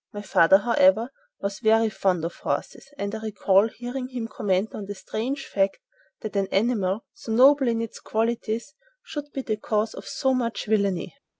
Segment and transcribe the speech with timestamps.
[0.11, 4.87] My father, however, was very fond of horses, and I recall hearing him comment on
[4.87, 5.77] the strange fact
[6.21, 10.65] that an animal "so noble in its qualities should be the cause of so much
[10.65, 11.13] villainy."